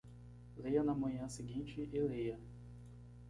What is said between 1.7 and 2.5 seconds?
e leia